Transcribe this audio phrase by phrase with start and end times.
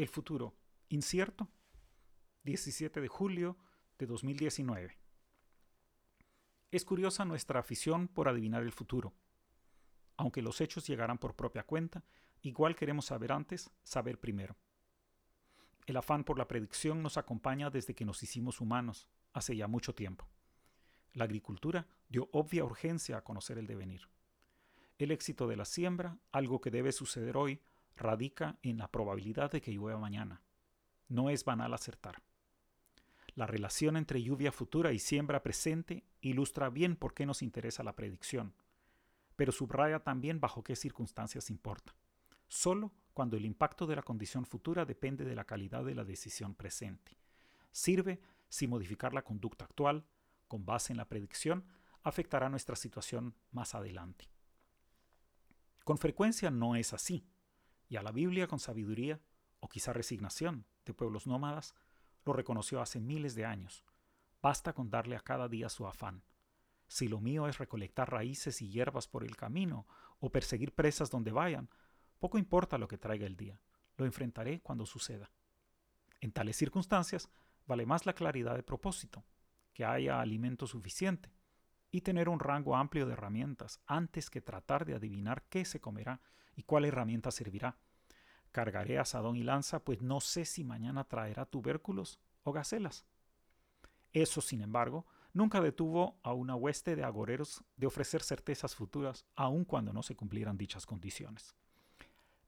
[0.00, 0.54] El futuro,
[0.88, 1.50] incierto.
[2.44, 3.58] 17 de julio
[3.98, 4.96] de 2019.
[6.70, 9.12] Es curiosa nuestra afición por adivinar el futuro.
[10.16, 12.02] Aunque los hechos llegaran por propia cuenta,
[12.40, 14.56] igual queremos saber antes, saber primero.
[15.84, 19.94] El afán por la predicción nos acompaña desde que nos hicimos humanos, hace ya mucho
[19.94, 20.26] tiempo.
[21.12, 24.08] La agricultura dio obvia urgencia a conocer el devenir.
[24.96, 27.60] El éxito de la siembra, algo que debe suceder hoy,
[28.00, 30.42] radica en la probabilidad de que llueva mañana.
[31.08, 32.22] No es banal acertar.
[33.34, 37.94] La relación entre lluvia futura y siembra presente ilustra bien por qué nos interesa la
[37.94, 38.54] predicción,
[39.36, 41.94] pero subraya también bajo qué circunstancias importa.
[42.48, 46.54] Solo cuando el impacto de la condición futura depende de la calidad de la decisión
[46.54, 47.16] presente.
[47.70, 50.04] Sirve si modificar la conducta actual,
[50.48, 51.64] con base en la predicción,
[52.02, 54.28] afectará nuestra situación más adelante.
[55.84, 57.24] Con frecuencia no es así,
[57.90, 59.20] y a la Biblia con sabiduría,
[59.58, 61.74] o quizá resignación, de pueblos nómadas,
[62.24, 63.84] lo reconoció hace miles de años.
[64.40, 66.22] Basta con darle a cada día su afán.
[66.86, 69.86] Si lo mío es recolectar raíces y hierbas por el camino,
[70.20, 71.68] o perseguir presas donde vayan,
[72.20, 73.60] poco importa lo que traiga el día,
[73.96, 75.32] lo enfrentaré cuando suceda.
[76.20, 77.28] En tales circunstancias,
[77.66, 79.24] vale más la claridad de propósito,
[79.72, 81.32] que haya alimento suficiente,
[81.90, 86.20] y tener un rango amplio de herramientas antes que tratar de adivinar qué se comerá
[86.56, 87.76] y cuál herramienta servirá.
[88.52, 93.06] Cargaré asadón y lanza, pues no sé si mañana traerá tubérculos o gacelas.
[94.12, 99.64] Eso, sin embargo, nunca detuvo a una hueste de agoreros de ofrecer certezas futuras, aun
[99.64, 101.54] cuando no se cumplieran dichas condiciones.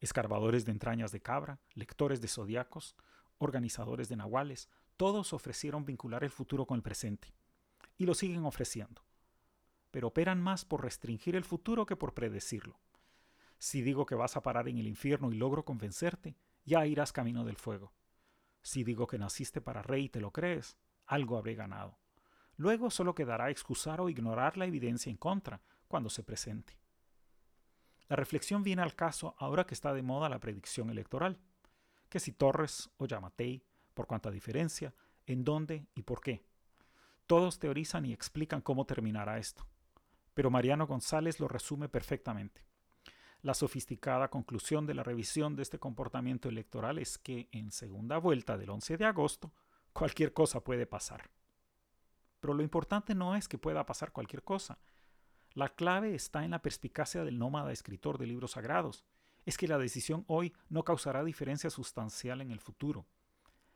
[0.00, 2.96] Escarbadores de entrañas de cabra, lectores de zodiacos,
[3.36, 7.34] organizadores de nahuales, todos ofrecieron vincular el futuro con el presente.
[7.98, 9.02] Y lo siguen ofreciendo
[9.90, 12.78] pero operan más por restringir el futuro que por predecirlo.
[13.58, 17.44] Si digo que vas a parar en el infierno y logro convencerte, ya irás camino
[17.44, 17.92] del fuego.
[18.62, 21.98] Si digo que naciste para rey y te lo crees, algo habré ganado.
[22.56, 26.78] Luego solo quedará excusar o ignorar la evidencia en contra cuando se presente.
[28.08, 31.38] La reflexión viene al caso ahora que está de moda la predicción electoral.
[32.08, 33.62] Que si Torres o Yamatei,
[33.94, 34.94] por cuánta diferencia,
[35.26, 36.44] en dónde y por qué.
[37.26, 39.69] Todos teorizan y explican cómo terminará esto
[40.40, 42.64] pero Mariano González lo resume perfectamente.
[43.42, 48.56] La sofisticada conclusión de la revisión de este comportamiento electoral es que en segunda vuelta
[48.56, 49.52] del 11 de agosto
[49.92, 51.28] cualquier cosa puede pasar.
[52.40, 54.78] Pero lo importante no es que pueda pasar cualquier cosa.
[55.52, 59.04] La clave está en la perspicacia del nómada escritor de libros sagrados.
[59.44, 63.04] Es que la decisión hoy no causará diferencia sustancial en el futuro.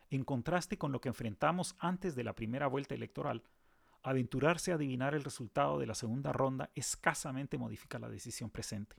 [0.08, 3.42] En contraste con lo que enfrentamos antes de la primera vuelta electoral,
[4.04, 8.96] aventurarse a adivinar el resultado de la segunda ronda escasamente modifica la decisión presente.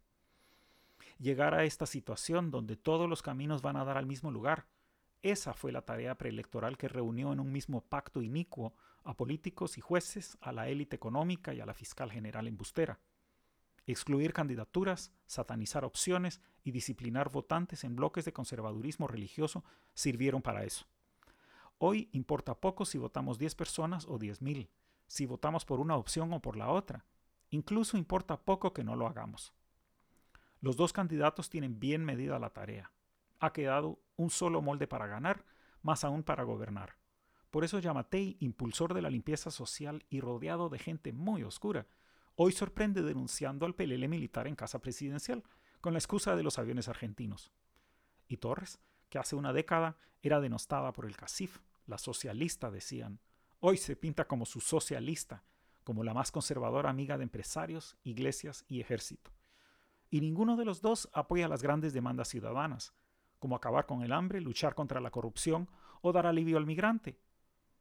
[1.20, 4.66] Llegar a esta situación donde todos los caminos van a dar al mismo lugar,
[5.22, 8.74] esa fue la tarea preelectoral que reunió en un mismo pacto inicuo
[9.04, 13.00] a políticos y jueces, a la élite económica y a la fiscal general embustera.
[13.86, 20.88] Excluir candidaturas, satanizar opciones y disciplinar votantes en bloques de conservadurismo religioso sirvieron para eso.
[21.78, 24.68] Hoy importa poco si votamos 10 personas o 10.000
[25.08, 27.06] si votamos por una opción o por la otra.
[27.50, 29.54] Incluso importa poco que no lo hagamos.
[30.62, 32.92] Los dos candidatos tienen bien medida la tarea.
[33.40, 35.46] Ha quedado un solo molde para ganar,
[35.82, 36.98] más aún para gobernar.
[37.52, 41.88] Por eso Yamatei, impulsor de la limpieza social y rodeado de gente muy oscura,
[42.36, 45.44] hoy sorprende denunciando al pelele militar en casa presidencial,
[45.82, 47.52] con la excusa de los aviones argentinos.
[48.28, 48.80] Y Torres,
[49.10, 53.20] que hace una década era denostada por el CACIF, la socialista, decían,
[53.68, 55.44] Hoy se pinta como su socialista,
[55.84, 59.32] como la más conservadora amiga de empresarios, iglesias y ejército.
[60.12, 62.94] Y ninguno de los dos apoya las grandes demandas ciudadanas,
[63.40, 65.68] como acabar con el hambre, luchar contra la corrupción
[66.02, 67.20] o dar alivio al migrante.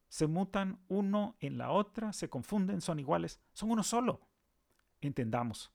[0.08, 4.22] Se mutan uno en la otra, se confunden, son iguales, son uno solo.
[5.02, 5.70] Entendamos,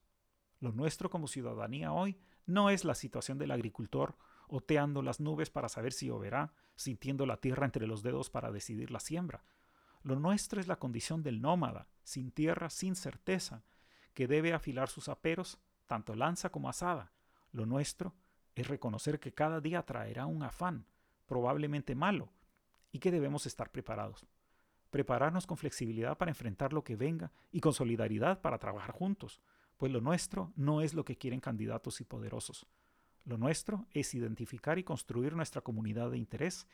[0.60, 2.18] lo nuestro como ciudadanía hoy
[2.48, 4.18] no es la situación del agricultor
[4.48, 8.90] oteando las nubes para saber si lloverá, sintiendo la tierra entre los dedos para decidir
[8.90, 9.44] la siembra.
[10.10, 13.62] Lo nuestro es la condición del nómada, sin tierra, sin certeza,
[14.16, 17.12] que debe afilar sus aperos, tanto lanza como asada.
[17.52, 18.16] Lo nuestro
[18.56, 20.88] es reconocer que cada día traerá un afán,
[21.28, 22.34] probablemente malo,
[22.92, 24.26] y que debemos estar preparados.
[24.90, 29.40] Prepararnos con flexibilidad para enfrentar lo que venga y con solidaridad para trabajar juntos,
[29.78, 32.66] pues lo nuestro no es lo que quieren candidatos y poderosos.
[33.26, 36.66] Lo nuestro es identificar y construir nuestra comunidad de interés,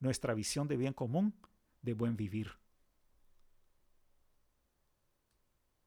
[0.00, 1.34] nuestra visión de bien común,
[1.82, 2.52] de buen vivir.